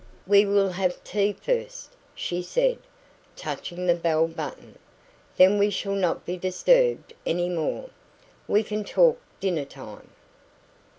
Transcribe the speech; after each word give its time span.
"We 0.25 0.47
will 0.47 0.69
have 0.69 1.03
tea 1.03 1.31
first," 1.33 1.91
she 2.15 2.41
said, 2.41 2.79
touching 3.35 3.85
the 3.85 3.93
bell 3.93 4.27
button. 4.27 4.79
"Then 5.37 5.59
we 5.59 5.69
shall 5.69 5.93
not 5.93 6.25
be 6.25 6.37
disturbed 6.37 7.13
any 7.23 7.49
more. 7.49 7.91
We 8.47 8.63
can 8.63 8.83
talk 8.83 9.21
till 9.39 9.51
dinner 9.51 9.65
time. 9.65 10.09